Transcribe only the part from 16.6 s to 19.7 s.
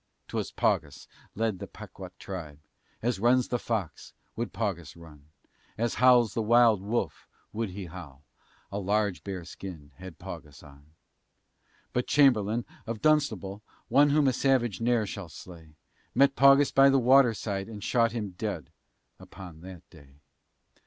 by the water side, And shot him dead upon